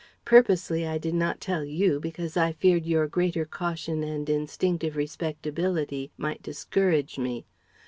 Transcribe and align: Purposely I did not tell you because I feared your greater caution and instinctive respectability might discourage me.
Purposely 0.25 0.87
I 0.87 0.97
did 0.97 1.13
not 1.13 1.39
tell 1.39 1.63
you 1.63 1.99
because 1.99 2.35
I 2.35 2.53
feared 2.53 2.87
your 2.87 3.05
greater 3.05 3.45
caution 3.45 4.03
and 4.03 4.27
instinctive 4.27 4.95
respectability 4.95 6.09
might 6.17 6.41
discourage 6.41 7.19
me. 7.19 7.45